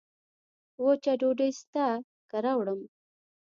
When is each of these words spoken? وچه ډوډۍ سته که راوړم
وچه 0.83 1.13
ډوډۍ 1.19 1.51
سته 1.61 1.85
که 2.29 2.37
راوړم 2.45 2.79